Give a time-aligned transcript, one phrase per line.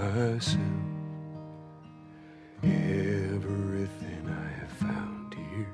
[0.00, 0.58] myself.
[2.62, 5.68] Everything I have found here,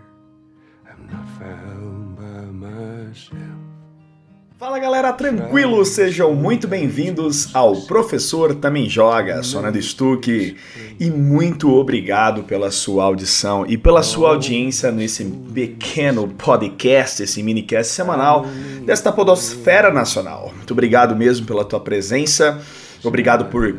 [0.85, 3.37] I'm not found by myself.
[4.59, 5.85] Fala galera, tranquilo?
[5.85, 10.57] Sejam muito bem-vindos ao Professor Também Joga, Sonando Stuck,
[10.99, 17.93] e muito obrigado pela sua audição e pela sua audiência nesse pequeno podcast, esse minicast
[17.93, 18.47] semanal
[18.85, 20.53] desta podosfera nacional.
[20.57, 22.59] Muito obrigado mesmo pela tua presença,
[23.05, 23.77] obrigado por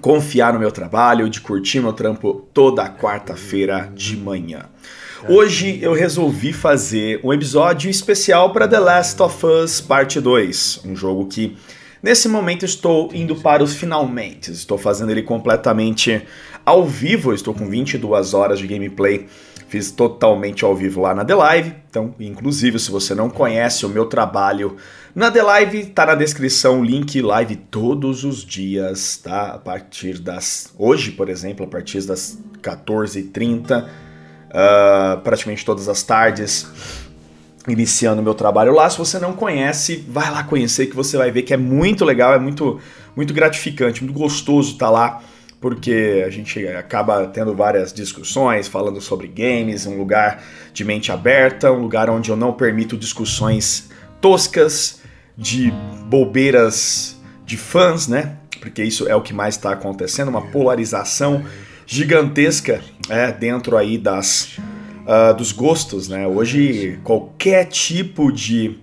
[0.00, 4.66] confiar no meu trabalho, de curtir meu trampo toda quarta-feira de manhã.
[5.28, 10.94] Hoje eu resolvi fazer um episódio especial para The Last of Us Parte 2, um
[10.94, 11.56] jogo que
[12.00, 14.52] nesse momento estou indo para os finalmente.
[14.52, 16.22] Estou fazendo ele completamente
[16.64, 19.26] ao vivo, estou com 22 horas de gameplay.
[19.68, 21.74] Fiz totalmente ao vivo lá na The Live.
[21.90, 24.76] Então, inclusive, se você não conhece o meu trabalho
[25.14, 29.48] na The Live, tá na descrição o link live todos os dias, tá?
[29.48, 33.84] A partir das hoje, por exemplo, a partir das 14h30
[34.48, 36.66] uh, praticamente todas as tardes,
[37.66, 38.88] iniciando meu trabalho lá.
[38.88, 42.32] Se você não conhece, vai lá conhecer que você vai ver que é muito legal,
[42.34, 42.80] é muito,
[43.14, 45.22] muito gratificante, muito gostoso estar tá lá,
[45.60, 50.42] porque a gente acaba tendo várias discussões, falando sobre games, um lugar
[50.72, 55.00] de mente aberta, um lugar onde eu não permito discussões toscas,
[55.38, 55.72] de
[56.06, 58.36] bobeiras de fãs, né?
[58.60, 61.44] Porque isso é o que mais está acontecendo, uma polarização
[61.86, 64.58] gigantesca é, dentro aí das
[65.06, 66.26] uh, dos gostos, né?
[66.26, 68.78] Hoje qualquer tipo de,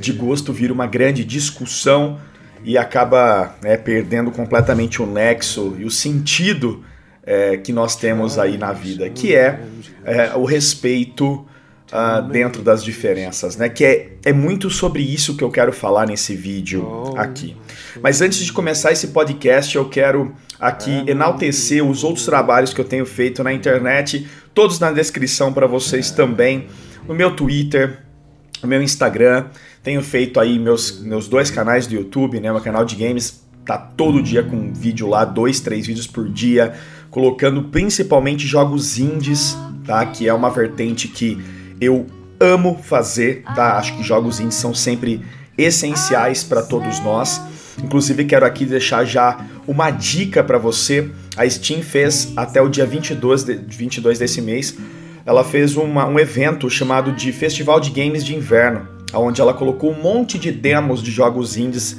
[0.00, 2.20] de gosto vira uma grande discussão
[2.64, 6.84] e acaba né, perdendo completamente o nexo e o sentido
[7.22, 9.60] é, que nós temos aí na vida, que é,
[10.04, 11.46] é o respeito
[11.92, 13.68] uh, dentro das diferenças, né?
[13.68, 17.56] Que é, é muito sobre isso que eu quero falar nesse vídeo aqui.
[18.02, 22.84] Mas antes de começar esse podcast, eu quero aqui enaltecer os outros trabalhos que eu
[22.84, 26.66] tenho feito na internet, todos na descrição para vocês também,
[27.06, 28.00] no meu Twitter,
[28.62, 29.46] no meu Instagram,
[29.82, 32.52] tenho feito aí meus, meus dois canais do YouTube, né?
[32.52, 36.74] Meu canal de games tá todo dia com vídeo lá, dois, três vídeos por dia,
[37.10, 39.56] colocando principalmente jogos indies,
[39.86, 40.04] tá?
[40.06, 41.42] Que é uma vertente que
[41.80, 42.06] eu
[42.38, 43.76] amo fazer, tá?
[43.78, 45.22] Acho que jogos indies são sempre
[45.56, 47.40] essenciais para todos nós.
[47.82, 51.10] Inclusive quero aqui deixar já uma dica para você.
[51.36, 54.76] A Steam fez até o dia 22, de, 22 desse mês,
[55.24, 59.90] ela fez uma, um evento chamado de Festival de Games de Inverno, onde ela colocou
[59.92, 61.98] um monte de demos de jogos indies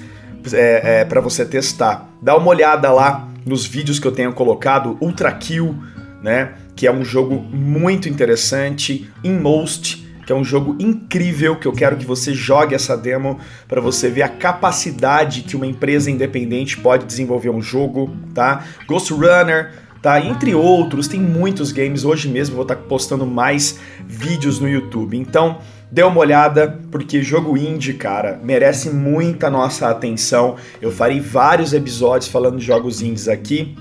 [0.53, 2.09] é, é, para você testar.
[2.21, 5.75] Dá uma olhada lá nos vídeos que eu tenho colocado, Ultra Kill,
[6.21, 6.53] né?
[6.75, 11.97] Que é um jogo muito interessante, Inmost, que é um jogo incrível que eu quero
[11.97, 17.05] que você jogue essa demo para você ver a capacidade que uma empresa independente pode
[17.05, 18.63] desenvolver um jogo, tá?
[18.87, 20.19] Ghost Runner, tá?
[20.19, 22.03] Entre outros, tem muitos games.
[22.03, 25.17] Hoje mesmo vou estar tá postando mais vídeos no YouTube.
[25.17, 25.59] Então,
[25.91, 30.55] dê uma olhada, porque jogo indie, cara, merece muita nossa atenção.
[30.81, 33.75] Eu farei vários episódios falando de jogos indies aqui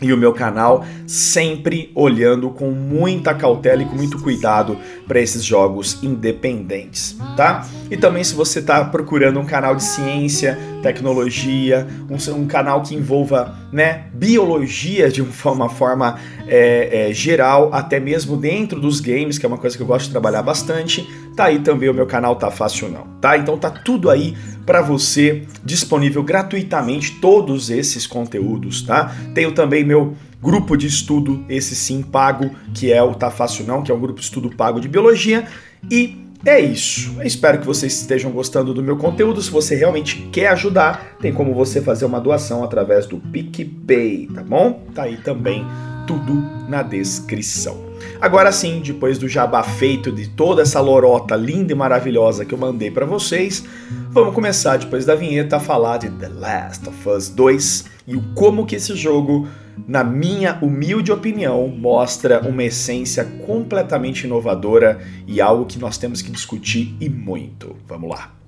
[0.00, 5.44] e o meu canal sempre olhando com muita cautela e com muito cuidado para esses
[5.44, 7.66] jogos independentes, tá?
[7.90, 12.94] E também se você está procurando um canal de ciência, tecnologia, um, um, canal que
[12.94, 19.46] envolva né, biologia de uma forma é, é, geral, até mesmo dentro dos games, que
[19.46, 22.36] é uma coisa que eu gosto de trabalhar bastante, tá aí também o meu canal
[22.36, 23.36] Tá Fácil Não, tá?
[23.36, 24.36] Então tá tudo aí
[24.66, 29.14] para você disponível gratuitamente todos esses conteúdos, tá?
[29.34, 33.82] Tenho também meu grupo de estudo, esse sim pago, que é o Tá Fácil Não,
[33.82, 35.46] que é um grupo de estudo pago de biologia
[35.90, 37.14] e é isso.
[37.18, 39.42] Eu espero que vocês estejam gostando do meu conteúdo.
[39.42, 44.42] Se você realmente quer ajudar, tem como você fazer uma doação através do PicPay, tá
[44.42, 44.84] bom?
[44.94, 45.66] Tá aí também
[46.06, 47.90] tudo na descrição.
[48.20, 52.58] Agora sim, depois do jabá feito de toda essa lorota linda e maravilhosa que eu
[52.58, 53.62] mandei para vocês,
[54.10, 58.22] vamos começar depois da vinheta a falar de The Last of Us 2 e o
[58.34, 59.48] como que esse jogo,
[59.86, 66.30] na minha humilde opinião, mostra uma essência completamente inovadora e algo que nós temos que
[66.32, 67.76] discutir e muito.
[67.86, 68.39] Vamos lá.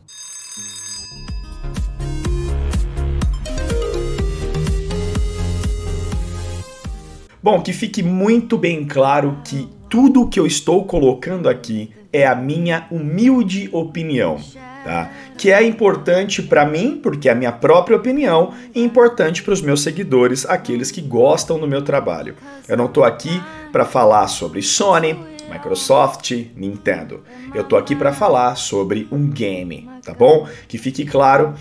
[7.42, 12.36] Bom, que fique muito bem claro que tudo que eu estou colocando aqui é a
[12.36, 14.38] minha humilde opinião.
[14.84, 15.10] Tá?
[15.36, 19.60] Que é importante para mim, porque é a minha própria opinião, e importante para os
[19.60, 22.36] meus seguidores, aqueles que gostam do meu trabalho.
[22.68, 23.42] Eu não estou aqui
[23.72, 25.18] para falar sobre Sony,
[25.50, 27.24] Microsoft, Nintendo.
[27.52, 30.46] Eu estou aqui para falar sobre um game, tá bom?
[30.68, 31.54] Que fique claro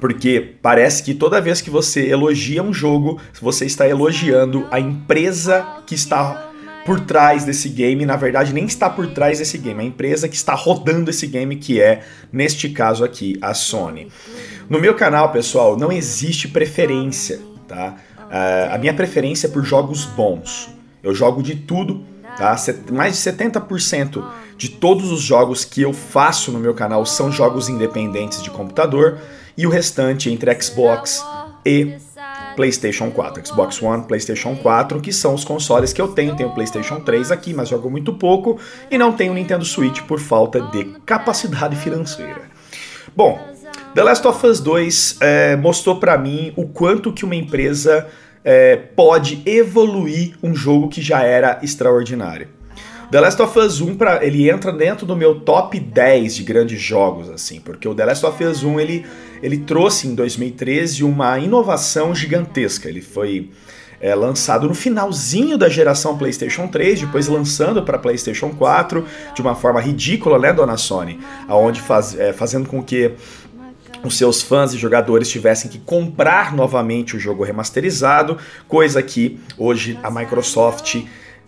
[0.00, 5.66] porque parece que toda vez que você elogia um jogo, você está elogiando a empresa
[5.86, 6.50] que está
[6.84, 10.36] por trás desse game, na verdade nem está por trás desse game, a empresa que
[10.36, 12.02] está rodando esse game, que é,
[12.32, 14.08] neste caso aqui, a Sony.
[14.68, 17.96] No meu canal, pessoal, não existe preferência, tá?
[18.18, 20.68] Uh, a minha preferência é por jogos bons.
[21.02, 22.04] Eu jogo de tudo,
[22.36, 22.56] tá?
[22.90, 24.24] Mais de 70%
[24.56, 29.18] de todos os jogos que eu faço no meu canal são jogos independentes de computador
[29.56, 31.24] e o restante entre Xbox
[31.64, 31.96] e
[32.54, 36.36] PlayStation 4, Xbox One, PlayStation 4, que são os consoles que eu tenho.
[36.36, 38.58] Tenho PlayStation 3 aqui, mas jogo muito pouco
[38.90, 42.42] e não tenho Nintendo Switch por falta de capacidade financeira.
[43.16, 43.38] Bom,
[43.94, 48.08] The Last of Us 2 é, mostrou para mim o quanto que uma empresa
[48.44, 52.48] é, pode evoluir um jogo que já era extraordinário.
[53.14, 56.80] The Last of Us 1, pra, ele entra dentro do meu top 10 de grandes
[56.80, 59.06] jogos, assim, porque o The Last of Us 1, ele,
[59.40, 62.88] ele trouxe em 2013 uma inovação gigantesca.
[62.88, 63.52] Ele foi
[64.00, 69.54] é, lançado no finalzinho da geração PlayStation 3, depois lançando para PlayStation 4 de uma
[69.54, 71.20] forma ridícula, né, dona Sony?
[71.46, 73.12] Aonde faz, é, fazendo com que
[74.02, 79.96] os seus fãs e jogadores tivessem que comprar novamente o jogo remasterizado, coisa que hoje
[80.02, 80.96] a Microsoft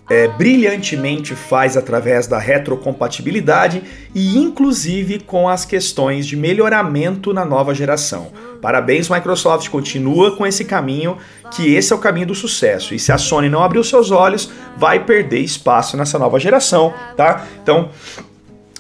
[0.08, 3.82] é, brilhantemente faz através da retrocompatibilidade
[4.14, 8.30] e inclusive com as questões de melhoramento na nova geração.
[8.62, 11.18] Parabéns, Microsoft, continua com esse caminho,
[11.50, 12.94] que esse é o caminho do sucesso.
[12.94, 16.92] E se a Sony não abrir os seus olhos, vai perder espaço nessa nova geração,
[17.16, 17.46] tá?
[17.62, 17.90] Então,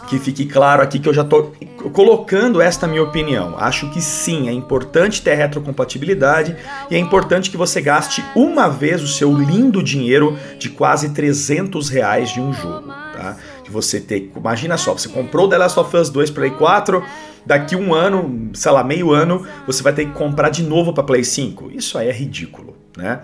[0.06, 1.52] que fique claro aqui que eu já estou
[1.92, 3.56] colocando esta minha opinião.
[3.58, 6.56] Acho que sim, é importante ter retrocompatibilidade
[6.90, 11.88] e é importante que você gaste uma vez o seu lindo dinheiro de quase 300
[11.88, 13.36] reais de um jogo, tá?
[13.62, 17.02] De você ter, imagina só, você comprou The Last of Us 2 Play 4,
[17.44, 21.04] daqui um ano, sei lá, meio ano, você vai ter que comprar de novo para
[21.04, 21.70] Play 5.
[21.72, 23.20] Isso aí é ridículo, né?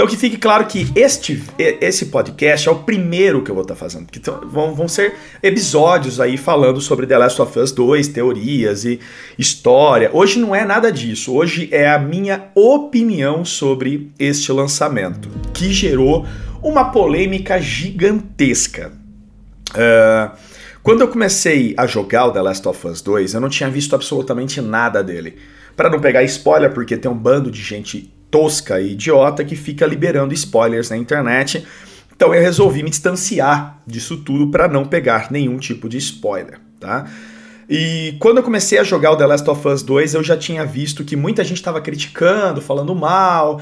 [0.00, 3.74] Então que fique claro que este esse podcast é o primeiro que eu vou estar
[3.74, 8.08] tá fazendo, porque vão, vão ser episódios aí falando sobre The Last of Us 2,
[8.08, 8.98] teorias e
[9.38, 10.08] história.
[10.10, 16.26] Hoje não é nada disso, hoje é a minha opinião sobre este lançamento, que gerou
[16.62, 18.92] uma polêmica gigantesca.
[19.72, 20.34] Uh,
[20.82, 23.94] quando eu comecei a jogar o The Last of Us 2, eu não tinha visto
[23.94, 25.36] absolutamente nada dele.
[25.76, 29.86] Para não pegar spoiler, porque tem um bando de gente tosca e idiota que fica
[29.86, 31.66] liberando spoilers na internet.
[32.14, 37.06] Então eu resolvi me distanciar disso tudo para não pegar nenhum tipo de spoiler, tá?
[37.72, 40.66] E quando eu comecei a jogar o The Last of Us 2, eu já tinha
[40.66, 43.60] visto que muita gente estava criticando, falando mal,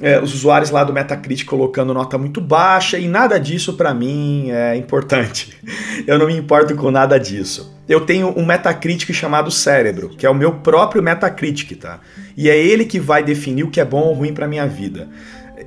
[0.00, 4.50] é, os usuários lá do Metacritic colocando nota muito baixa e nada disso para mim
[4.50, 5.56] é importante.
[6.06, 7.72] Eu não me importo com nada disso.
[7.88, 12.00] Eu tenho um Metacritic chamado Cérebro, que é o meu próprio Metacritic, tá?
[12.36, 15.08] E é ele que vai definir o que é bom ou ruim para minha vida.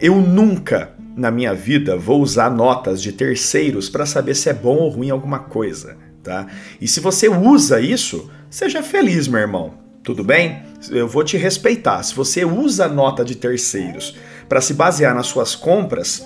[0.01, 4.77] Eu nunca na minha vida vou usar notas de terceiros para saber se é bom
[4.77, 6.47] ou ruim alguma coisa, tá?
[6.81, 10.63] E se você usa isso, seja feliz, meu irmão tudo bem?
[10.89, 12.01] Eu vou te respeitar.
[12.01, 14.15] Se você usa nota de terceiros
[14.47, 16.25] para se basear nas suas compras,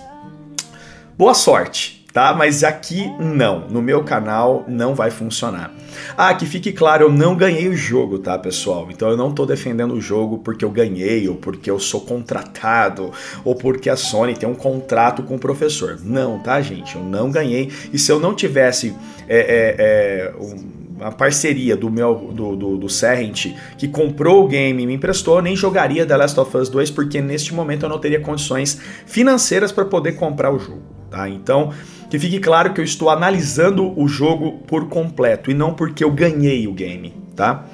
[1.17, 2.31] boa sorte, tá?
[2.31, 5.73] Mas aqui não, no meu canal não vai funcionar.
[6.15, 8.87] Ah, que fique claro, eu não ganhei o jogo, tá, pessoal?
[8.91, 13.11] Então eu não tô defendendo o jogo porque eu ganhei, ou porque eu sou contratado,
[13.43, 15.99] ou porque a Sony tem um contrato com o professor.
[16.03, 16.95] Não, tá, gente?
[16.95, 17.71] Eu não ganhei.
[17.91, 18.95] E se eu não tivesse
[19.27, 24.47] é, é, é, um a parceria do meu do, do, do Serrent, que comprou o
[24.47, 27.89] game e me emprestou, nem jogaria The Last of Us 2 porque neste momento eu
[27.89, 31.27] não teria condições financeiras para poder comprar o jogo, tá?
[31.27, 31.71] Então,
[32.09, 36.11] que fique claro que eu estou analisando o jogo por completo e não porque eu
[36.11, 37.65] ganhei o game, tá?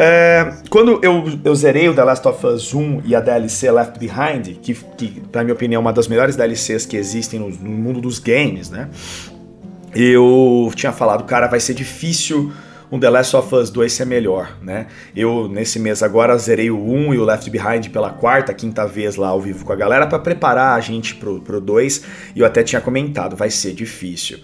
[0.00, 3.98] É, quando eu, eu zerei o The Last of Us 1 e a DLC Left
[3.98, 7.70] Behind, que, que na minha opinião é uma das melhores DLCs que existem no, no
[7.70, 8.88] mundo dos games, né?
[9.94, 12.52] Eu tinha falado, cara, vai ser difícil
[12.90, 14.86] um The Last of Us 2 ser melhor, né?
[15.14, 19.16] Eu, nesse mês agora, zerei o 1 e o Left Behind pela quarta, quinta vez
[19.16, 22.04] lá ao vivo com a galera para preparar a gente pro, pro 2,
[22.34, 24.38] e eu até tinha comentado, vai ser difícil.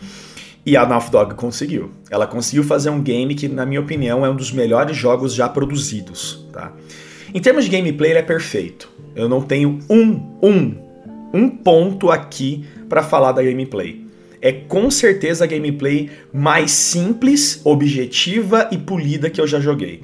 [0.66, 1.90] E a Naughty Dog conseguiu.
[2.10, 5.48] Ela conseguiu fazer um game que, na minha opinião, é um dos melhores jogos já
[5.48, 6.72] produzidos, tá?
[7.34, 8.88] Em termos de gameplay, ele é perfeito.
[9.14, 10.74] Eu não tenho um, um,
[11.32, 14.03] um ponto aqui para falar da gameplay
[14.44, 20.02] é com certeza a gameplay mais simples, objetiva e polida que eu já joguei.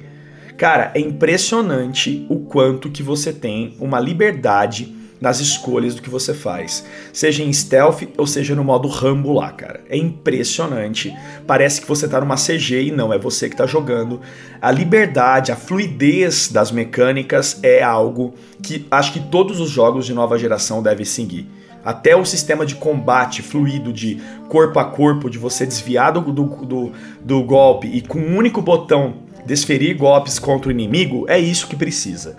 [0.57, 6.33] Cara, é impressionante o quanto que você tem uma liberdade nas escolhas do que você
[6.33, 6.83] faz.
[7.13, 9.81] Seja em stealth ou seja no modo Rambo lá, cara.
[9.87, 11.13] É impressionante.
[11.45, 14.21] Parece que você tá numa CG e não, é você que tá jogando.
[14.59, 18.33] A liberdade, a fluidez das mecânicas é algo
[18.63, 21.47] que acho que todos os jogos de nova geração devem seguir.
[21.83, 26.91] Até o sistema de combate fluido, de corpo a corpo, de você desviar do, do,
[27.21, 31.75] do golpe e com um único botão desferir golpes contra o inimigo, é isso que
[31.75, 32.37] precisa.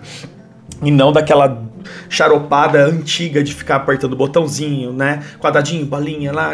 [0.81, 1.63] E não daquela
[2.09, 5.23] charopada antiga de ficar apertando botãozinho, né?
[5.39, 6.51] Quadradinho, bolinha lá.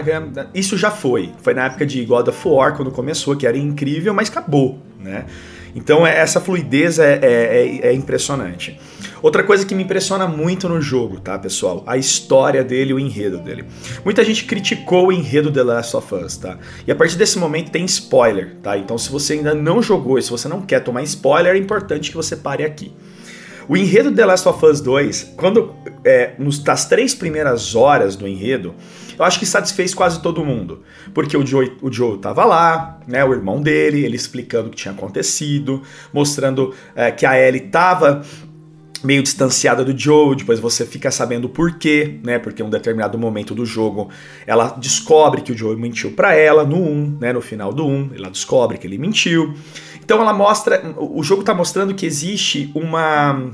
[0.53, 1.31] Isso já foi.
[1.41, 5.25] Foi na época de God of War, quando começou, que era incrível, mas acabou, né?
[5.75, 8.79] Então é, essa fluidez é, é, é, é impressionante.
[9.21, 11.83] Outra coisa que me impressiona muito no jogo, tá, pessoal?
[11.85, 13.65] A história dele, o enredo dele.
[14.03, 16.57] Muita gente criticou o enredo The Last of Us, tá?
[16.87, 18.77] E a partir desse momento tem spoiler, tá?
[18.77, 22.09] Então se você ainda não jogou e se você não quer tomar spoiler, é importante
[22.09, 22.93] que você pare aqui.
[23.69, 28.27] O enredo The Last of Us 2, quando é, nos, nas três primeiras horas do
[28.27, 28.73] enredo,
[29.17, 30.81] eu acho que satisfez quase todo mundo.
[31.13, 34.77] Porque o Joe, o Joe tava lá, né, o irmão dele, ele explicando o que
[34.77, 38.23] tinha acontecido, mostrando é, que a Ellie tava
[39.03, 42.39] meio distanciada do Joe, depois você fica sabendo o porquê, né?
[42.39, 44.09] Porque em um determinado momento do jogo
[44.45, 48.11] ela descobre que o Joe mentiu para ela no 1, né, no final do 1,
[48.15, 49.53] ela descobre que ele mentiu.
[50.03, 53.51] Então ela mostra, o jogo tá mostrando que existe uma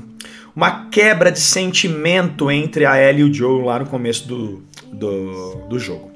[0.54, 5.56] uma quebra de sentimento entre a Ellie e o Joe lá no começo do, do,
[5.68, 6.10] do jogo.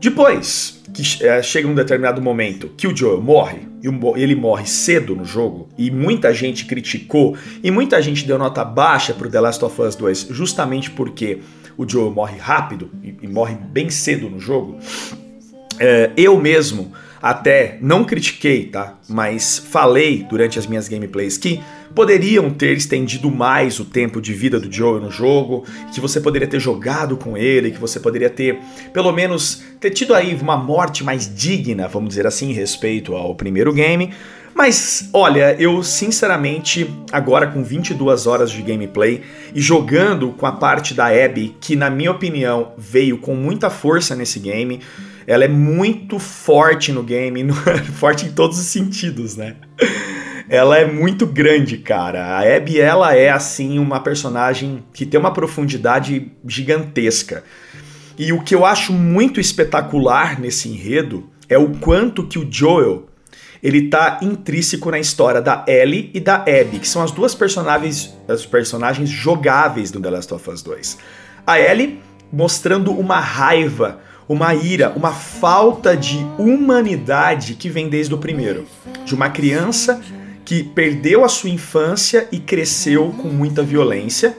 [0.00, 5.16] Depois que é, chega um determinado momento que o Joel morre, e ele morre cedo
[5.16, 9.64] no jogo, e muita gente criticou, e muita gente deu nota baixa pro The Last
[9.64, 11.40] of Us 2, justamente porque
[11.76, 14.78] o Joel morre rápido e, e morre bem cedo no jogo.
[15.80, 18.98] É, eu mesmo até não critiquei, tá?
[19.08, 21.60] Mas falei durante as minhas gameplays que
[21.94, 26.48] poderiam ter estendido mais o tempo de vida do Joel no jogo, que você poderia
[26.48, 28.58] ter jogado com ele, que você poderia ter,
[28.92, 33.72] pelo menos, ter tido aí uma morte mais digna, vamos dizer assim, respeito ao primeiro
[33.72, 34.12] game.
[34.54, 39.22] Mas olha, eu sinceramente, agora com 22 horas de gameplay
[39.52, 44.14] e jogando com a parte da Abby, que na minha opinião veio com muita força
[44.14, 44.80] nesse game,
[45.26, 47.44] ela é muito forte no game,
[47.98, 49.56] forte em todos os sentidos, né?
[50.48, 52.38] Ela é muito grande, cara.
[52.38, 57.44] A Abby, ela é, assim, uma personagem que tem uma profundidade gigantesca.
[58.18, 63.08] E o que eu acho muito espetacular nesse enredo é o quanto que o Joel
[63.62, 68.14] ele tá intrínseco na história da Ellie e da Abby, que são as duas personagens,
[68.28, 70.98] as personagens jogáveis do The Last of Us 2.
[71.46, 71.98] A Ellie
[72.30, 78.66] mostrando uma raiva, uma ira, uma falta de humanidade que vem desde o primeiro.
[79.06, 79.98] De uma criança
[80.44, 84.36] que perdeu a sua infância e cresceu com muita violência.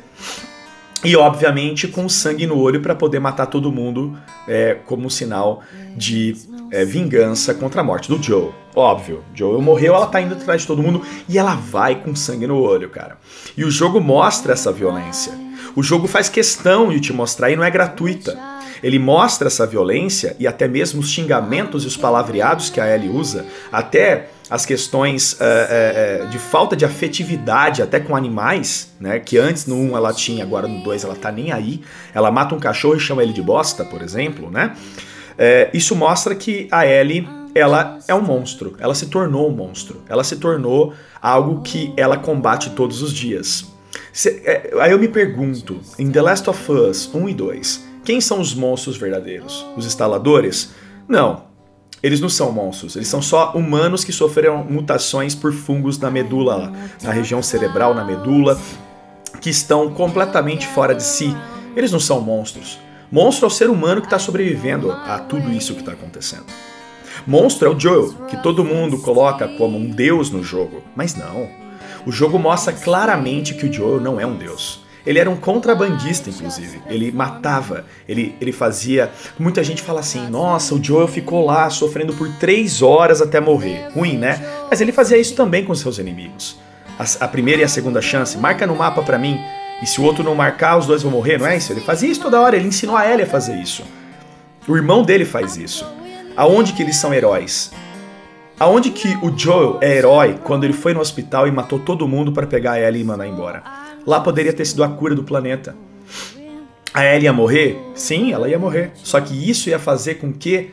[1.03, 5.61] E, obviamente, com sangue no olho para poder matar todo mundo é, como sinal
[5.95, 6.35] de
[6.71, 8.49] é, vingança contra a morte do Joe.
[8.75, 12.47] Óbvio, Joe morreu, ela tá indo atrás de todo mundo e ela vai com sangue
[12.47, 13.17] no olho, cara.
[13.55, 15.31] E o jogo mostra essa violência.
[15.75, 18.54] O jogo faz questão de te mostrar e não é gratuita.
[18.85, 23.09] Ele mostra essa violência e até mesmo os xingamentos e os palavreados que a Ellie
[23.09, 29.19] usa, até as questões é, é, de falta de afetividade até com animais, né?
[29.19, 31.81] Que antes no 1 ela tinha, agora no 2 ela tá nem aí.
[32.13, 34.75] Ela mata um cachorro e chama ele de bosta, por exemplo, né?
[35.73, 38.75] Isso mostra que a Ellie ela é um monstro.
[38.77, 40.03] Ela se tornou um monstro.
[40.07, 43.65] Ela se tornou algo que ela combate todos os dias.
[44.13, 48.21] Se, é, aí eu me pergunto, em The Last of Us 1 e 2, quem
[48.21, 49.65] são os monstros verdadeiros?
[49.75, 50.71] Os instaladores?
[51.09, 51.45] Não,
[52.03, 56.71] eles não são monstros, eles são só humanos que sofreram mutações por fungos na medula,
[57.01, 58.61] na região cerebral, na medula,
[59.41, 61.35] que estão completamente fora de si.
[61.75, 62.79] Eles não são monstros.
[63.11, 66.45] Monstro é o ser humano que está sobrevivendo a tudo isso que está acontecendo.
[67.25, 71.49] Monstro é o Joel, que todo mundo coloca como um deus no jogo, mas não.
[72.05, 74.84] O jogo mostra claramente que o Joel não é um deus.
[75.05, 76.81] Ele era um contrabandista, inclusive.
[76.87, 79.11] Ele matava, ele, ele fazia.
[79.37, 83.89] Muita gente fala assim: nossa, o Joel ficou lá sofrendo por três horas até morrer.
[83.93, 84.43] Ruim, né?
[84.69, 86.59] Mas ele fazia isso também com seus inimigos.
[86.97, 89.39] A, a primeira e a segunda chance, marca no mapa para mim.
[89.81, 91.71] E se o outro não marcar, os dois vão morrer, não é isso?
[91.71, 93.83] Ele fazia isso toda hora, ele ensinou a Ellie a fazer isso.
[94.67, 95.85] O irmão dele faz isso.
[96.35, 97.71] Aonde que eles são heróis?
[98.57, 102.31] Aonde que o Joel é herói quando ele foi no hospital e matou todo mundo
[102.31, 103.84] para pegar a Ellie e mandar embora?
[104.05, 105.75] Lá poderia ter sido a cura do planeta.
[106.93, 107.77] A Ellie ia morrer?
[107.93, 108.91] Sim, ela ia morrer.
[108.95, 110.71] Só que isso ia fazer com que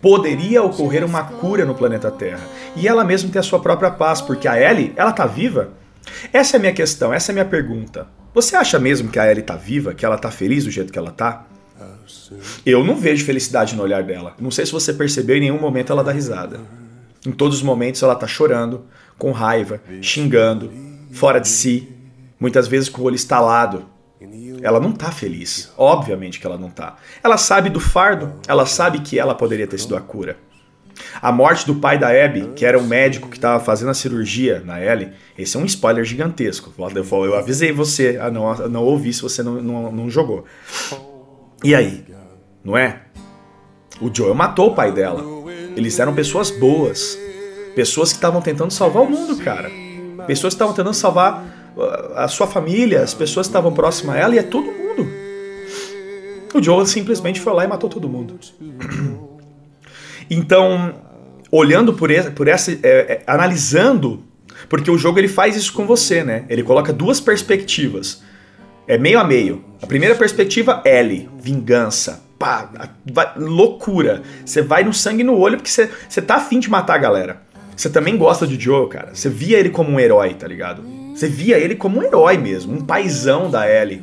[0.00, 2.40] poderia ocorrer uma cura no planeta Terra.
[2.76, 5.70] E ela mesma ter a sua própria paz, porque a Ellie, ela tá viva.
[6.32, 8.06] Essa é a minha questão, essa é a minha pergunta.
[8.32, 10.98] Você acha mesmo que a Ellie tá viva, que ela tá feliz do jeito que
[10.98, 11.46] ela tá?
[12.64, 14.34] Eu não vejo felicidade no olhar dela.
[14.38, 16.60] Não sei se você percebeu, em nenhum momento ela dá risada.
[17.26, 18.86] Em todos os momentos ela tá chorando,
[19.18, 20.72] com raiva, xingando,
[21.10, 21.88] fora de si,
[22.38, 23.86] muitas vezes com o olho estalado.
[24.62, 25.72] Ela não tá feliz.
[25.76, 26.96] Obviamente que ela não tá.
[27.22, 30.36] Ela sabe do fardo, ela sabe que ela poderia ter sido a cura.
[31.22, 34.62] A morte do pai da Abby, que era um médico que estava fazendo a cirurgia
[34.64, 36.72] na Ellie, esse é um spoiler gigantesco.
[36.76, 40.44] Eu avisei você não, a não se você não, não, não jogou.
[41.62, 42.04] E aí?
[42.64, 43.02] Não é?
[44.00, 45.24] O Joel matou o pai dela.
[45.76, 47.16] Eles eram pessoas boas.
[47.74, 49.70] Pessoas que estavam tentando salvar o mundo, cara.
[50.26, 51.57] Pessoas que estavam tentando salvar
[52.14, 55.10] a sua família, as pessoas que estavam próximas a ela e é todo mundo.
[56.54, 58.38] O Joel simplesmente foi lá e matou todo mundo.
[60.30, 60.94] Então,
[61.50, 64.22] olhando por essa, por essa é, é, analisando,
[64.68, 66.44] porque o jogo ele faz isso com você, né?
[66.48, 68.22] Ele coloca duas perspectivas.
[68.86, 69.64] É meio a meio.
[69.82, 72.22] A primeira perspectiva, L, vingança.
[72.38, 74.22] Pá, vai, loucura.
[74.44, 77.42] Você vai no sangue no olho porque você, você tá afim de matar a galera.
[77.78, 79.14] Você também gosta de Joe, cara.
[79.14, 80.82] Você via ele como um herói, tá ligado?
[81.14, 84.02] Você via ele como um herói mesmo, um paizão da Ellie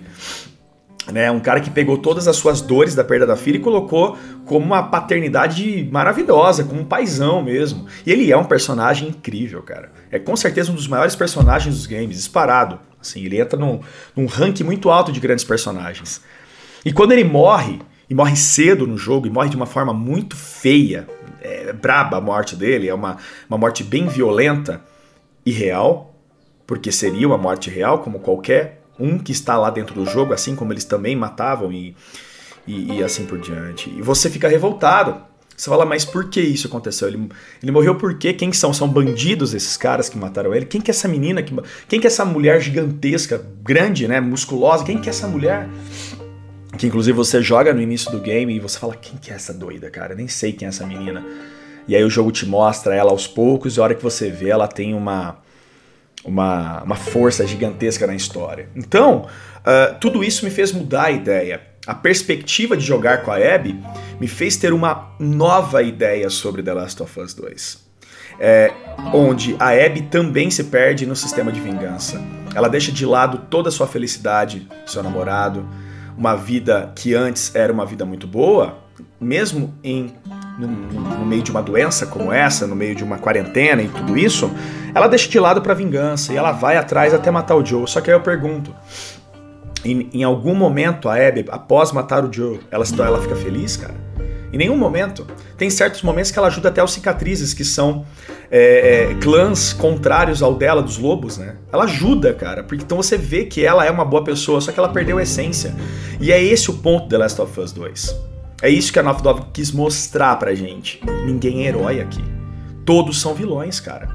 [1.12, 4.18] né, um cara que pegou todas as suas dores da perda da filha e colocou
[4.46, 7.86] como uma paternidade maravilhosa, como um paizão mesmo.
[8.06, 9.92] E ele é um personagem incrível, cara.
[10.12, 12.80] É com certeza um dos maiores personagens dos games, disparado.
[13.00, 13.82] Assim, ele entra num,
[14.16, 16.22] num ranking muito alto de grandes personagens.
[16.84, 17.80] E quando ele morre,
[18.10, 21.08] e morre cedo no jogo, e morre de uma forma muito feia,
[21.46, 23.18] é braba a morte dele, é uma,
[23.50, 24.82] uma morte bem violenta
[25.46, 26.16] e real,
[26.66, 30.56] porque seria uma morte real, como qualquer um que está lá dentro do jogo, assim
[30.56, 31.96] como eles também matavam e,
[32.66, 33.90] e, e assim por diante.
[33.90, 35.22] E você fica revoltado.
[35.56, 37.08] Você fala, mas por que isso aconteceu?
[37.08, 37.30] Ele,
[37.64, 38.34] ele morreu por quê?
[38.34, 38.74] Quem são?
[38.74, 40.66] São bandidos esses caras que mataram ele?
[40.66, 41.42] Quem que é essa menina?
[41.42, 41.56] Que,
[41.88, 44.20] quem que é essa mulher gigantesca, grande, né?
[44.20, 44.84] Musculosa?
[44.84, 45.70] Quem que é essa mulher?
[46.78, 49.54] Que inclusive você joga no início do game e você fala, quem que é essa
[49.54, 50.14] doida, cara?
[50.14, 51.26] Eu nem sei quem é essa menina.
[51.88, 54.50] E aí o jogo te mostra ela aos poucos e a hora que você vê
[54.50, 55.44] ela tem uma
[56.26, 58.68] uma, uma força gigantesca na história.
[58.76, 59.28] Então,
[59.60, 61.62] uh, tudo isso me fez mudar a ideia.
[61.86, 63.80] A perspectiva de jogar com a Abby
[64.20, 67.86] me fez ter uma nova ideia sobre The Last of Us 2.
[68.38, 68.74] É,
[69.14, 72.20] onde a Abby também se perde no sistema de vingança.
[72.56, 75.66] Ela deixa de lado toda a sua felicidade, seu namorado,
[76.18, 78.78] uma vida que antes era uma vida muito boa,
[79.20, 80.14] mesmo em
[80.58, 84.18] no, no, meio de uma doença como essa, no meio de uma quarentena e tudo
[84.18, 84.50] isso,
[84.94, 87.88] ela deixa de lado para vingança e ela vai atrás até matar o Joe.
[87.88, 88.74] Só que aí eu pergunto,
[89.84, 94.05] em, em algum momento a Abby, após matar o Joe, ela, ela fica feliz, cara?
[94.56, 95.28] Em nenhum momento.
[95.58, 98.06] Tem certos momentos que ela ajuda até os cicatrizes, que são
[98.50, 101.58] é, é, clãs contrários ao dela, dos lobos, né?
[101.74, 104.80] Ela ajuda, cara, porque então você vê que ela é uma boa pessoa, só que
[104.80, 105.76] ela perdeu a essência.
[106.22, 108.16] E é esse o ponto de The Last of Us 2.
[108.62, 111.02] É isso que a Naughty Dog quis mostrar pra gente.
[111.26, 112.24] Ninguém é herói aqui.
[112.86, 114.08] Todos são vilões, cara.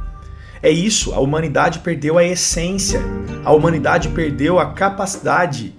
[0.63, 3.03] É isso, a humanidade perdeu a essência.
[3.45, 5.75] A humanidade perdeu a capacidade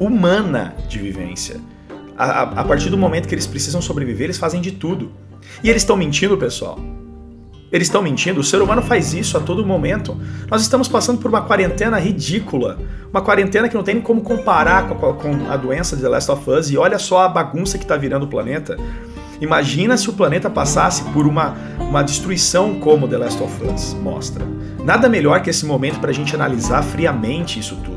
[0.00, 1.60] humana de vivência.
[2.16, 5.12] A, a, partir do momento que eles precisam sobreviver, eles fazem de tudo.
[5.62, 6.78] E eles estão mentindo, pessoal.
[7.70, 10.16] Eles estão mentindo, o ser humano faz isso a todo momento.
[10.48, 12.78] Nós estamos passando por uma quarentena ridícula.
[13.10, 16.30] Uma quarentena que não tem como comparar com a, com a doença de The Last
[16.30, 16.70] of Us.
[16.70, 18.76] E olha só a bagunça que está virando o planeta.
[19.40, 24.44] Imagina se o planeta passasse por uma, uma destruição como The Last of Us mostra.
[24.82, 27.95] Nada melhor que esse momento para a gente analisar friamente isso tudo.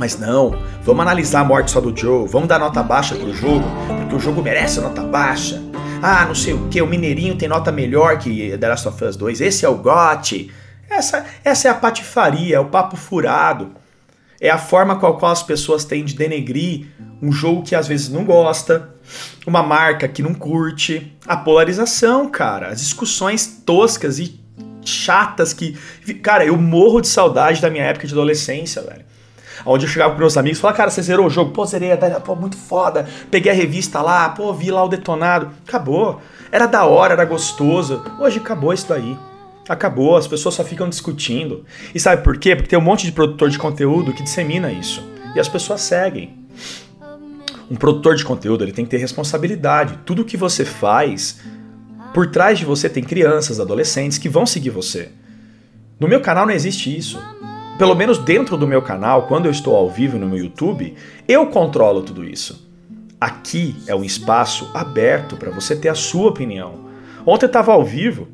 [0.00, 3.66] Mas não, vamos analisar a morte só do Joe, vamos dar nota baixa pro jogo,
[3.98, 5.62] porque o jogo merece nota baixa.
[6.02, 9.14] Ah, não sei o que, o Mineirinho tem nota melhor que The Last of Us
[9.14, 10.50] 2, esse é o GOT.
[10.88, 13.72] Essa, essa é a patifaria, é o papo furado.
[14.40, 16.86] É a forma com a qual as pessoas têm de denegrir
[17.20, 18.94] um jogo que às vezes não gosta,
[19.46, 24.40] uma marca que não curte, a polarização, cara, as discussões toscas e
[24.82, 25.76] chatas que.
[26.22, 29.09] Cara, eu morro de saudade da minha época de adolescência, velho.
[29.64, 31.52] Onde eu chegava com meus amigos e falava, cara, você zerou o jogo?
[31.52, 31.90] Pô, zerei,
[32.24, 33.06] pô, muito foda.
[33.30, 35.50] Peguei a revista lá, pô, vi lá o detonado.
[35.66, 36.20] Acabou.
[36.50, 38.02] Era da hora, era gostoso.
[38.18, 39.16] Hoje acabou isso daí.
[39.68, 41.64] Acabou, as pessoas só ficam discutindo.
[41.94, 42.56] E sabe por quê?
[42.56, 45.02] Porque tem um monte de produtor de conteúdo que dissemina isso.
[45.34, 46.38] E as pessoas seguem.
[47.70, 50.00] Um produtor de conteúdo, ele tem que ter responsabilidade.
[50.04, 51.40] Tudo que você faz,
[52.12, 55.10] por trás de você tem crianças, adolescentes que vão seguir você.
[56.00, 57.20] No meu canal não existe isso
[57.80, 60.94] pelo menos dentro do meu canal, quando eu estou ao vivo no meu YouTube,
[61.26, 62.70] eu controlo tudo isso.
[63.18, 66.90] Aqui é um espaço aberto para você ter a sua opinião.
[67.24, 68.28] Ontem eu estava ao vivo,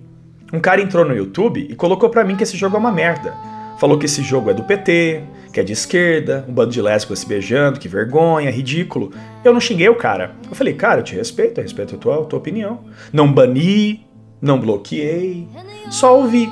[0.53, 3.35] um cara entrou no YouTube e colocou para mim que esse jogo é uma merda.
[3.79, 7.21] Falou que esse jogo é do PT, que é de esquerda, um bando de lésbicas
[7.21, 9.13] se beijando, que vergonha, ridículo.
[9.45, 10.35] Eu não xinguei o cara.
[10.51, 12.81] Eu falei, cara, eu te respeito, eu respeito a tua, a tua opinião.
[13.13, 14.05] Não bani,
[14.43, 15.47] não bloqueei,
[15.89, 16.51] só ouvi.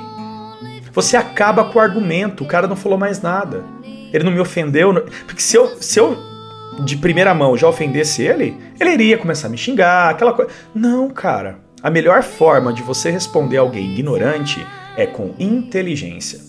[0.95, 3.65] Você acaba com o argumento, o cara não falou mais nada.
[4.13, 4.93] Ele não me ofendeu.
[5.27, 6.17] Porque se eu, se eu
[6.79, 10.49] de primeira mão já ofendesse ele, ele iria começar a me xingar, aquela coisa.
[10.73, 11.59] Não, cara.
[11.83, 16.39] A melhor forma de você responder alguém ignorante é com inteligência.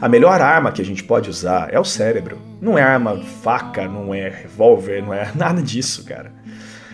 [0.00, 2.38] A melhor arma que a gente pode usar é o cérebro.
[2.60, 6.32] Não é arma faca, não é revólver, não é nada disso, cara.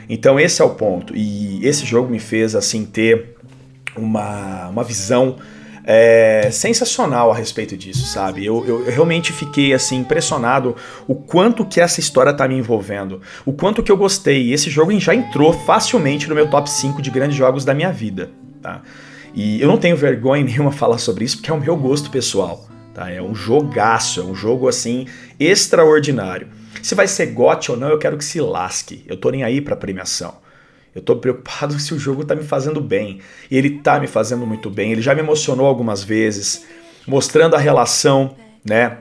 [0.09, 1.15] Então esse é o ponto.
[1.15, 3.37] E esse jogo me fez assim ter
[3.95, 5.37] uma, uma visão
[5.89, 8.45] é, sensacional a respeito disso, sabe?
[8.45, 10.75] Eu, eu, eu, realmente fiquei assim impressionado
[11.07, 14.47] o quanto que essa história tá me envolvendo, o quanto que eu gostei.
[14.47, 17.93] E esse jogo já entrou facilmente no meu top 5 de grandes jogos da minha
[17.93, 18.83] vida, tá?
[19.33, 22.67] E eu não tenho vergonha nenhuma falar sobre isso porque é o meu gosto pessoal,
[22.93, 23.09] tá?
[23.09, 25.07] É um jogaço, é um jogo assim
[25.39, 26.49] extraordinário.
[26.83, 29.05] Se vai ser gote ou não, eu quero que se lasque.
[29.07, 30.35] Eu tô nem aí pra premiação.
[30.97, 33.21] Eu tô preocupado se o jogo tá me fazendo bem.
[33.51, 34.93] E ele tá me fazendo muito bem.
[34.93, 36.65] Ele já me emocionou algumas vezes,
[37.07, 38.99] mostrando a relação, né,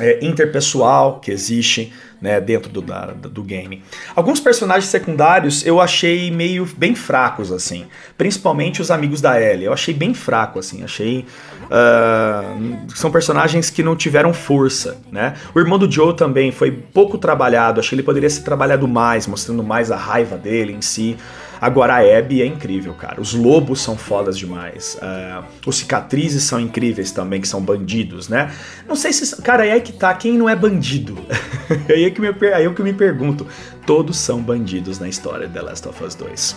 [0.00, 3.82] é, interpessoal que existe né, dentro do, da, do game.
[4.14, 7.86] Alguns personagens secundários eu achei meio bem fracos, assim.
[8.16, 9.66] Principalmente os amigos da Ellie.
[9.66, 10.82] Eu achei bem fraco, assim.
[10.82, 11.24] Achei.
[11.64, 15.34] Uh, são personagens que não tiveram força, né?
[15.54, 17.80] O irmão do Joe também foi pouco trabalhado.
[17.80, 21.16] Achei que ele poderia ser trabalhado mais, mostrando mais a raiva dele em si.
[21.60, 23.20] Agora a Abby é incrível, cara.
[23.20, 24.98] Os lobos são fodas demais.
[25.02, 28.52] Uh, os cicatrizes são incríveis também, que são bandidos, né?
[28.86, 29.42] Não sei se.
[29.42, 30.14] Cara, aí é que tá.
[30.14, 31.18] Quem não é bandido?
[31.90, 33.46] aí, que me, aí é que eu me pergunto.
[33.86, 36.56] Todos são bandidos na história de The Last of Us 2.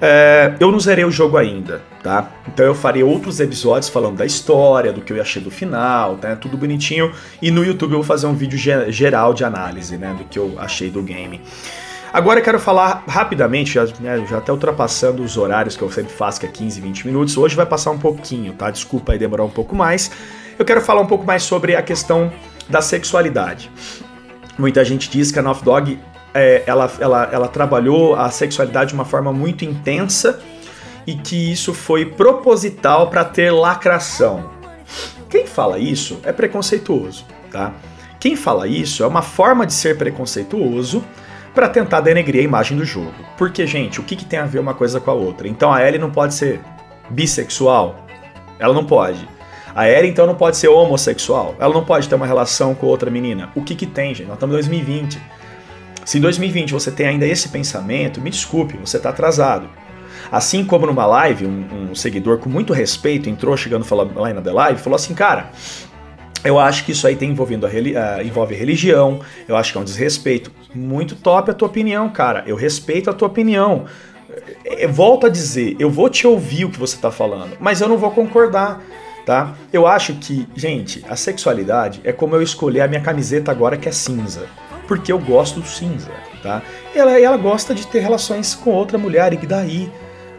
[0.00, 2.30] É, eu não zerei o jogo ainda, tá?
[2.46, 6.36] Então eu farei outros episódios falando da história, do que eu achei do final, tá?
[6.36, 7.12] Tudo bonitinho.
[7.42, 8.58] E no YouTube eu vou fazer um vídeo
[8.90, 10.14] geral de análise, né?
[10.16, 11.40] Do que eu achei do game.
[12.12, 16.12] Agora eu quero falar rapidamente, já, né, já até ultrapassando os horários que eu sempre
[16.12, 17.36] faço, que é 15, 20 minutos.
[17.36, 18.70] Hoje vai passar um pouquinho, tá?
[18.70, 20.10] Desculpa aí demorar um pouco mais.
[20.58, 22.32] Eu quero falar um pouco mais sobre a questão
[22.68, 23.70] da sexualidade.
[24.58, 25.98] Muita gente diz que a Naughty Dog
[26.34, 30.40] é, ela, ela, ela trabalhou a sexualidade de uma forma muito intensa
[31.06, 34.50] e que isso foi proposital para ter lacração.
[35.30, 37.72] Quem fala isso é preconceituoso, tá?
[38.18, 41.04] Quem fala isso é uma forma de ser preconceituoso
[41.54, 43.14] para tentar denegrir a imagem do jogo.
[43.36, 45.48] Porque, gente, o que, que tem a ver uma coisa com a outra?
[45.48, 46.60] Então a Ellie não pode ser
[47.10, 48.06] bissexual?
[48.58, 49.26] Ela não pode.
[49.74, 51.54] A Ellie então não pode ser homossexual?
[51.58, 53.50] Ela não pode ter uma relação com outra menina?
[53.54, 54.26] O que que tem, gente?
[54.26, 55.20] Nós estamos em 2020.
[56.04, 59.68] Se em 2020 você tem ainda esse pensamento, me desculpe, você está atrasado.
[60.32, 64.52] Assim como numa live, um, um, seguidor com muito respeito entrou chegando lá na The
[64.52, 65.50] Live falou assim, cara,
[66.44, 69.80] eu acho que isso aí tem envolvendo a, uh, envolve religião, eu acho que é
[69.80, 70.52] um desrespeito.
[70.74, 72.44] Muito top a tua opinião, cara.
[72.46, 73.86] Eu respeito a tua opinião.
[74.90, 77.96] Volto a dizer, eu vou te ouvir o que você está falando, mas eu não
[77.96, 78.82] vou concordar,
[79.28, 79.54] tá?
[79.70, 83.86] Eu acho que, gente, a sexualidade é como eu escolher a minha camiseta agora que
[83.86, 84.46] é cinza,
[84.86, 86.10] porque eu gosto do cinza,
[86.42, 86.62] tá?
[86.94, 89.92] Ela, ela gosta de ter relações com outra mulher, e daí?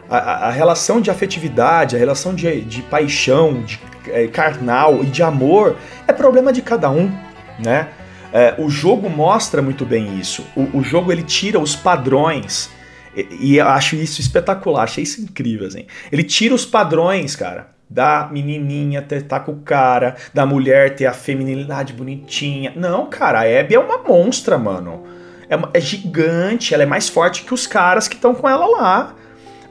[0.10, 5.06] A, a, a relação de afetividade, a relação de, de paixão, de é, carnal e
[5.06, 7.15] de amor é problema de cada um,
[7.63, 7.89] né?
[8.34, 10.43] É, o jogo mostra muito bem isso.
[10.56, 12.71] O, o, jogo ele tira os padrões
[13.15, 15.86] e, e eu acho isso espetacular, achei isso incrível, assim.
[16.12, 21.08] Ele tira os padrões, cara, da menininha ter tá com o cara, da mulher ter
[21.08, 22.71] a feminilidade bonitinha.
[22.75, 25.04] Não, cara, a Abby é uma monstra, mano.
[25.49, 29.15] É, é gigante, ela é mais forte que os caras que estão com ela lá.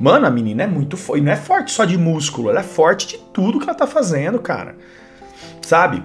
[0.01, 1.21] Mano, a menina é muito forte.
[1.21, 3.87] E não é forte só de músculo, ela é forte de tudo que ela tá
[3.87, 4.75] fazendo, cara.
[5.63, 6.03] Sabe?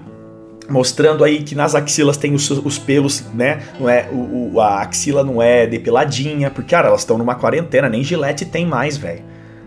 [0.68, 3.62] Mostrando aí que nas axilas tem os, os pelos, né?
[3.78, 7.88] Não é, o, o, a axila não é depiladinha, porque, cara, elas estão numa quarentena,
[7.88, 9.22] nem gilete tem mais, velho.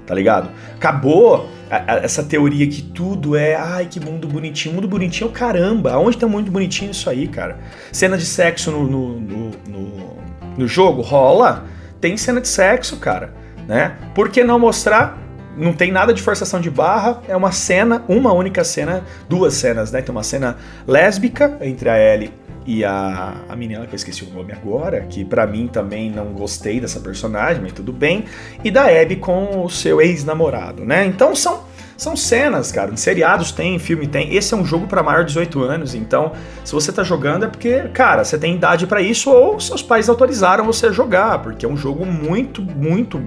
[0.06, 0.50] Tá ligado?
[0.76, 4.76] Acabou a, essa teoria que tudo é, ai, que mundo bonitinho.
[4.76, 5.94] Mundo bonitinho é o caramba.
[5.94, 7.60] Aonde tem um mundo bonitinho isso aí, cara?
[7.92, 10.18] Cena de sexo no, no, no, no,
[10.58, 11.66] no jogo rola.
[12.00, 13.34] Tem cena de sexo, cara
[13.68, 13.98] né?
[14.16, 15.18] Por que não mostrar?
[15.56, 19.92] Não tem nada de forçação de barra, é uma cena, uma única cena, duas cenas,
[19.92, 20.02] né?
[20.02, 20.56] Tem uma cena
[20.88, 22.32] lésbica entre a Ellie
[22.68, 26.34] e a, a menina que eu esqueci o nome agora, que para mim também não
[26.34, 28.26] gostei dessa personagem, mas tudo bem,
[28.62, 31.06] e da Abby com o seu ex-namorado, né?
[31.06, 32.92] Então são são cenas, cara.
[32.92, 34.36] Em seriados tem, filme tem.
[34.36, 37.48] Esse é um jogo para maior de 18 anos, então se você tá jogando é
[37.48, 41.66] porque, cara, você tem idade para isso ou seus pais autorizaram você a jogar, porque
[41.66, 43.20] é um jogo muito, muito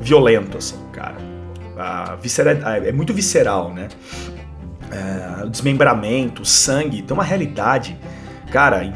[0.00, 1.16] violento, assim, cara.
[1.78, 2.18] A
[2.84, 3.88] é muito visceral, né?
[4.90, 7.96] É, o desmembramento, o sangue, tem uma realidade
[8.50, 8.92] Cara,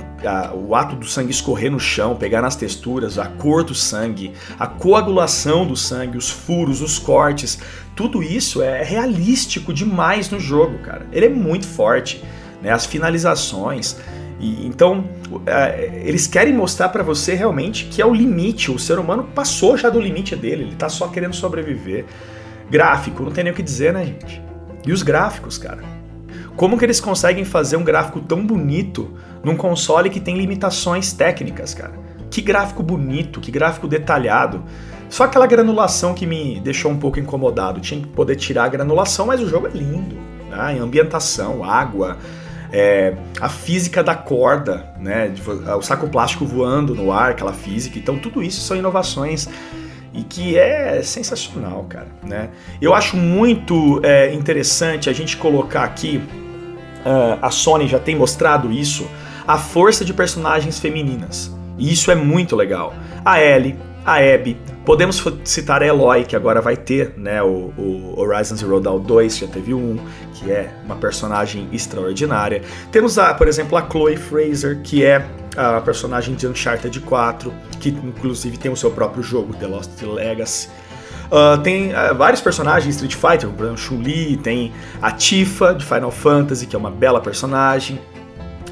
[0.52, 4.66] o ato do sangue escorrer no chão, pegar nas texturas, a cor do sangue, a
[4.66, 7.60] coagulação do sangue, os furos, os cortes,
[7.94, 11.06] tudo isso é realístico demais no jogo, cara.
[11.12, 12.22] Ele é muito forte,
[12.60, 12.72] né?
[12.72, 13.96] As finalizações.
[14.40, 15.08] E, então,
[15.46, 18.72] é, eles querem mostrar para você realmente que é o limite.
[18.72, 22.04] O ser humano passou já do limite dele, ele tá só querendo sobreviver.
[22.68, 24.42] Gráfico, não tem nem o que dizer, né, gente?
[24.84, 25.84] E os gráficos, cara?
[26.56, 29.12] Como que eles conseguem fazer um gráfico tão bonito
[29.44, 31.92] num console que tem limitações técnicas, cara?
[32.30, 34.64] Que gráfico bonito, que gráfico detalhado.
[35.08, 37.80] Só aquela granulação que me deixou um pouco incomodado.
[37.80, 40.16] Tinha que poder tirar a granulação, mas o jogo é lindo.
[40.50, 40.78] Né?
[40.80, 42.18] Ambientação, água,
[42.72, 45.32] é, a física da corda, né?
[45.78, 47.98] o saco plástico voando no ar, aquela física.
[47.98, 49.48] Então, tudo isso são inovações
[50.12, 52.08] e que é sensacional, cara.
[52.22, 52.50] Né?
[52.80, 56.22] Eu acho muito é, interessante a gente colocar aqui
[57.04, 59.06] uh, a Sony já tem mostrado isso,
[59.46, 61.54] a força de personagens femininas.
[61.78, 62.94] E isso é muito legal.
[63.24, 68.20] A Ellie, a Abby, podemos citar a Eloy, que agora vai ter né, o, o
[68.20, 69.98] Horizon Zero Dawn 2, já teve um,
[70.34, 72.62] que é uma personagem extraordinária.
[72.92, 75.26] Temos, a, por exemplo, a Chloe Fraser, que é
[75.56, 80.68] a personagem de Uncharted 4, que inclusive tem o seu próprio jogo, The Lost Legacy.
[81.26, 86.10] Uh, tem uh, vários personagens Street Fighter, por exemplo, Chun-Li, tem a Tifa de Final
[86.10, 87.98] Fantasy, que é uma bela personagem,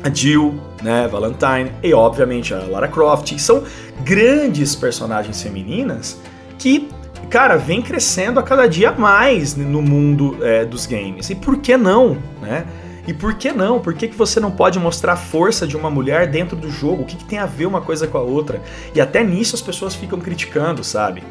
[0.03, 3.39] a Jill, né, Valentine, e obviamente a Lara Croft.
[3.39, 3.63] São
[4.01, 6.21] grandes personagens femininas
[6.59, 6.89] que,
[7.31, 11.31] cara, vem crescendo a cada dia mais no mundo é, dos games.
[11.31, 12.67] E por que não, né?
[13.07, 13.81] E por que não?
[13.81, 17.03] Por que, que você não pode mostrar a força de uma mulher dentro do jogo?
[17.03, 18.61] O que, que tem a ver uma coisa com a outra?
[18.95, 21.23] E até nisso as pessoas ficam criticando, sabe?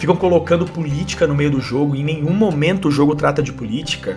[0.00, 3.52] ficam colocando política no meio do jogo, e em nenhum momento o jogo trata de
[3.52, 4.16] política.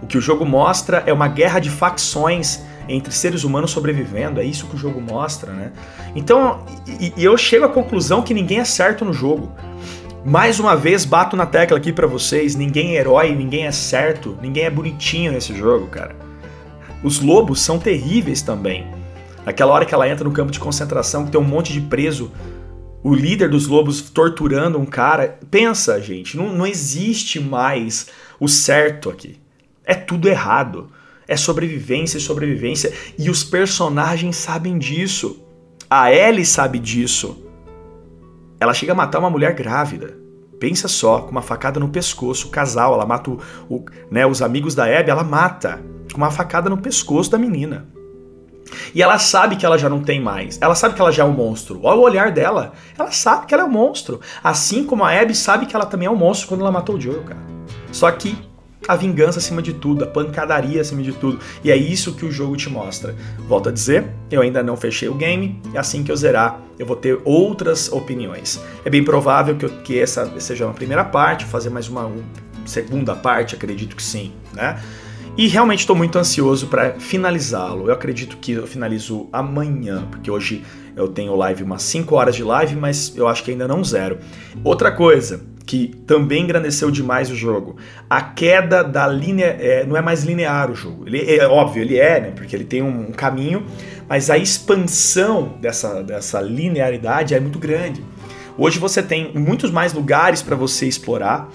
[0.00, 4.44] O que o jogo mostra é uma guerra de facções entre seres humanos sobrevivendo, é
[4.44, 5.72] isso que o jogo mostra, né?
[6.14, 9.52] Então, e, e eu chego à conclusão que ninguém é certo no jogo.
[10.24, 14.38] Mais uma vez, bato na tecla aqui para vocês: ninguém é herói, ninguém é certo,
[14.40, 16.16] ninguém é bonitinho nesse jogo, cara.
[17.02, 18.86] Os lobos são terríveis também.
[19.44, 22.32] Aquela hora que ela entra no campo de concentração, que tem um monte de preso
[23.02, 25.38] o líder dos lobos torturando um cara.
[25.50, 28.06] Pensa, gente, não, não existe mais
[28.40, 29.38] o certo aqui.
[29.84, 30.90] É tudo errado.
[31.26, 32.92] É sobrevivência e sobrevivência.
[33.18, 35.42] E os personagens sabem disso.
[35.88, 37.44] A Ellie sabe disso.
[38.60, 40.16] Ela chega a matar uma mulher grávida.
[40.58, 44.40] Pensa só, com uma facada no pescoço, o casal, ela mata o, o, né, os
[44.40, 47.88] amigos da Abby, ela mata com uma facada no pescoço da menina.
[48.94, 50.58] E ela sabe que ela já não tem mais.
[50.60, 51.80] Ela sabe que ela já é um monstro.
[51.82, 52.72] Olha o olhar dela.
[52.98, 54.20] Ela sabe que ela é um monstro.
[54.42, 57.00] Assim como a Abby sabe que ela também é um monstro quando ela matou o
[57.00, 57.40] Joel, cara.
[57.92, 58.36] Só que
[58.86, 61.38] a vingança acima de tudo, a pancadaria acima de tudo.
[61.62, 63.14] E é isso que o jogo te mostra.
[63.48, 66.86] Volto a dizer, eu ainda não fechei o game, e assim que eu zerar, eu
[66.86, 68.60] vou ter outras opiniões.
[68.84, 72.10] É bem provável que, eu, que essa seja uma primeira parte, fazer mais uma,
[72.64, 74.82] segunda parte, acredito que sim, né?
[75.36, 77.88] E realmente estou muito ansioso para finalizá-lo.
[77.88, 82.44] Eu acredito que eu finalizo amanhã, porque hoje eu tenho live umas 5 horas de
[82.44, 84.18] live, mas eu acho que ainda não zero.
[84.62, 87.76] Outra coisa que também engrandeceu demais o jogo,
[88.08, 91.04] a queda da linha é, não é mais linear o jogo.
[91.06, 92.32] Ele é óbvio, ele é, né?
[92.34, 93.64] Porque ele tem um, um caminho,
[94.08, 98.04] mas a expansão dessa, dessa linearidade é muito grande.
[98.58, 101.48] Hoje você tem muitos mais lugares para você explorar.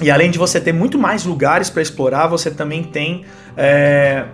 [0.00, 3.24] E além de você ter muito mais lugares para explorar, você também tem
[3.56, 4.26] é,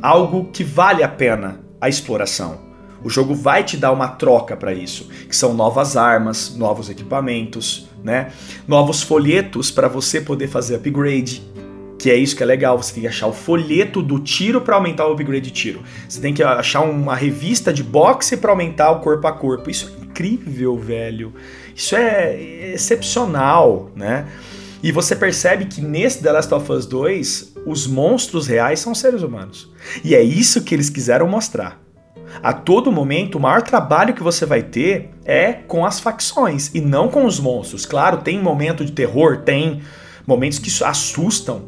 [0.00, 2.69] algo que vale a pena a exploração.
[3.02, 7.88] O jogo vai te dar uma troca para isso, que são novas armas, novos equipamentos,
[8.04, 8.32] né?
[8.68, 11.42] Novos folhetos para você poder fazer upgrade,
[11.98, 12.76] que é isso que é legal.
[12.76, 15.82] Você tem que achar o folheto do tiro para aumentar o upgrade de tiro.
[16.08, 19.70] Você tem que achar uma revista de boxe para aumentar o corpo a corpo.
[19.70, 21.34] Isso é incrível, velho.
[21.74, 24.26] Isso é excepcional, né?
[24.82, 29.22] E você percebe que nesse The Last of Us 2, os monstros reais são seres
[29.22, 29.70] humanos.
[30.02, 31.78] E é isso que eles quiseram mostrar.
[32.42, 36.80] A todo momento, o maior trabalho que você vai ter é com as facções e
[36.80, 37.84] não com os monstros.
[37.84, 39.82] Claro, tem momento de terror, tem
[40.26, 41.62] momentos que assustam,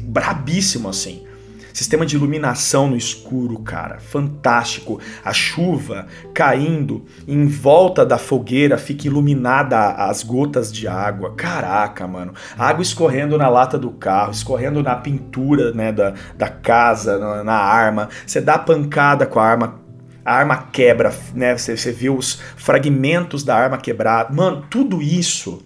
[0.00, 1.24] brabíssimo assim.
[1.72, 5.00] Sistema de iluminação no escuro, cara, fantástico.
[5.24, 11.34] A chuva caindo em volta da fogueira fica iluminada as gotas de água.
[11.34, 12.34] Caraca, mano.
[12.58, 17.56] Água escorrendo na lata do carro, escorrendo na pintura, né, da, da casa, na, na
[17.56, 18.08] arma.
[18.26, 19.80] Você dá pancada com a arma,
[20.30, 21.58] a arma quebra, né?
[21.58, 24.32] Você, você os fragmentos da arma quebrada.
[24.32, 25.60] Mano, tudo isso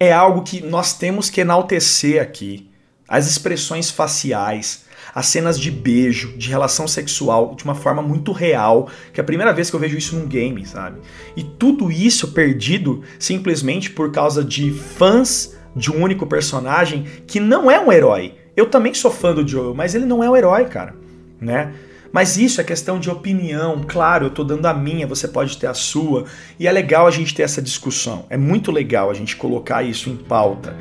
[0.00, 2.68] é algo que nós temos que enaltecer aqui
[3.06, 8.90] as expressões faciais, as cenas de beijo, de relação sexual, de uma forma muito real,
[9.12, 10.98] que é a primeira vez que eu vejo isso num game, sabe?
[11.36, 17.70] E tudo isso perdido simplesmente por causa de fãs de um único personagem que não
[17.70, 18.34] é um herói.
[18.56, 20.96] Eu também sou fã do Joel, mas ele não é um herói, cara,
[21.40, 21.72] né?
[22.12, 25.66] Mas isso é questão de opinião, claro, eu tô dando a minha, você pode ter
[25.66, 26.24] a sua,
[26.58, 28.24] e é legal a gente ter essa discussão.
[28.30, 30.74] É muito legal a gente colocar isso em pauta,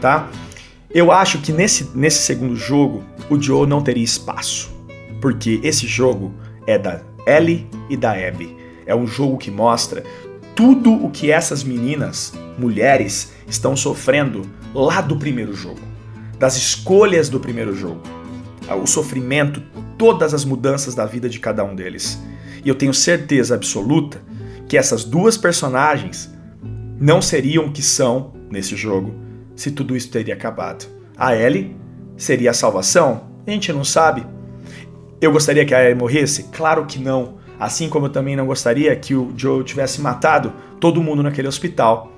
[0.00, 0.30] tá?
[0.90, 4.72] Eu acho que nesse, nesse segundo jogo o Joe não teria espaço,
[5.20, 6.32] porque esse jogo
[6.66, 8.56] é da Ellie e da Abby.
[8.86, 10.04] É um jogo que mostra
[10.54, 15.80] tudo o que essas meninas, mulheres, estão sofrendo lá do primeiro jogo,
[16.38, 18.00] das escolhas do primeiro jogo,
[18.72, 19.62] o sofrimento,
[19.98, 22.22] todas as mudanças da vida de cada um deles.
[22.64, 24.22] E eu tenho certeza absoluta
[24.68, 26.32] que essas duas personagens
[26.98, 29.14] não seriam o que são nesse jogo
[29.54, 30.86] se tudo isso teria acabado.
[31.16, 31.76] A Ellie
[32.16, 33.28] seria a salvação?
[33.46, 34.26] A gente não sabe.
[35.20, 36.44] Eu gostaria que a Ellie morresse?
[36.44, 37.34] Claro que não.
[37.58, 42.12] Assim como eu também não gostaria que o Joe tivesse matado todo mundo naquele hospital.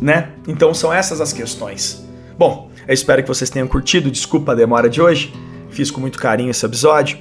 [0.00, 0.32] Né?
[0.46, 2.06] Então são essas as questões.
[2.38, 4.10] Bom, eu espero que vocês tenham curtido.
[4.10, 5.32] Desculpa a demora de hoje.
[5.70, 7.18] Fiz com muito carinho esse episódio.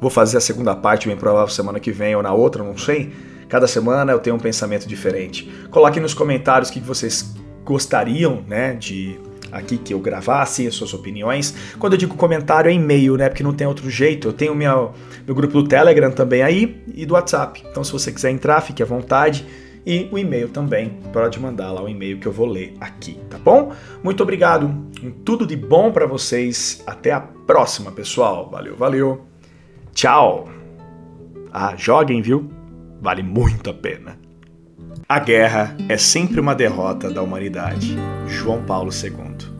[0.00, 3.12] Vou fazer a segunda parte, bem provável, semana que vem ou na outra, não sei.
[3.48, 5.50] Cada semana eu tenho um pensamento diferente.
[5.70, 9.18] Coloquem nos comentários o que vocês gostariam, né, de
[9.50, 11.54] aqui que eu gravasse, as suas opiniões.
[11.78, 14.28] Quando eu digo comentário é e-mail, né, porque não tem outro jeito.
[14.28, 14.92] Eu tenho meu,
[15.26, 17.64] meu grupo do Telegram também aí e do WhatsApp.
[17.68, 19.44] Então se você quiser entrar, fique à vontade.
[19.88, 23.38] E o e-mail também, pode mandar lá o e-mail que eu vou ler aqui, tá
[23.38, 23.72] bom?
[24.04, 24.70] Muito obrigado,
[25.24, 26.84] tudo de bom para vocês.
[26.86, 28.50] Até a próxima, pessoal.
[28.50, 29.24] Valeu, valeu.
[29.94, 30.46] Tchau.
[31.50, 32.50] Ah, joguem, viu?
[33.00, 34.18] Vale muito a pena.
[35.08, 37.96] A guerra é sempre uma derrota da humanidade.
[38.26, 39.57] João Paulo II.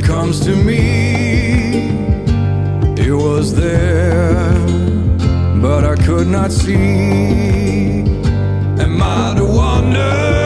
[0.00, 1.90] it comes to me,
[2.96, 4.52] it was there,
[5.60, 8.02] but I could not see.
[8.84, 10.39] Am I the wonder?